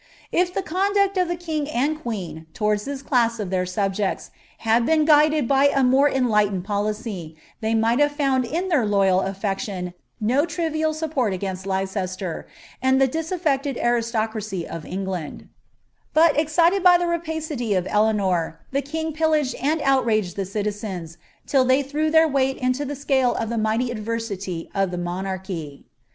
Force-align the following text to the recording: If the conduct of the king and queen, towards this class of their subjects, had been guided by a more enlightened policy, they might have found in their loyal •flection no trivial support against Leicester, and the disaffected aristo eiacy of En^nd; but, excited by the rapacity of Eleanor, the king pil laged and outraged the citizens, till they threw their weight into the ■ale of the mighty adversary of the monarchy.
If 0.31 0.51
the 0.51 0.63
conduct 0.63 1.15
of 1.17 1.27
the 1.27 1.35
king 1.35 1.69
and 1.69 2.01
queen, 2.01 2.47
towards 2.55 2.85
this 2.85 3.03
class 3.03 3.39
of 3.39 3.51
their 3.51 3.67
subjects, 3.67 4.31
had 4.65 4.83
been 4.83 5.05
guided 5.05 5.47
by 5.47 5.67
a 5.67 5.83
more 5.83 6.09
enlightened 6.09 6.63
policy, 6.65 7.35
they 7.59 7.75
might 7.75 7.99
have 7.99 8.11
found 8.11 8.43
in 8.45 8.67
their 8.69 8.83
loyal 8.83 9.19
•flection 9.21 9.93
no 10.19 10.47
trivial 10.47 10.95
support 10.95 11.33
against 11.33 11.67
Leicester, 11.67 12.47
and 12.81 12.99
the 12.99 13.07
disaffected 13.07 13.77
aristo 13.77 14.25
eiacy 14.25 14.63
of 14.65 14.85
En^nd; 14.85 15.47
but, 16.15 16.35
excited 16.35 16.81
by 16.81 16.97
the 16.97 17.05
rapacity 17.05 17.75
of 17.75 17.85
Eleanor, 17.87 18.59
the 18.71 18.81
king 18.81 19.13
pil 19.13 19.29
laged 19.33 19.53
and 19.61 19.83
outraged 19.83 20.35
the 20.35 20.45
citizens, 20.45 21.19
till 21.45 21.63
they 21.63 21.83
threw 21.83 22.09
their 22.09 22.27
weight 22.27 22.57
into 22.57 22.83
the 22.85 22.95
■ale 22.95 23.35
of 23.39 23.49
the 23.49 23.57
mighty 23.59 23.91
adversary 23.91 24.67
of 24.73 24.89
the 24.89 24.97
monarchy. 24.97 25.85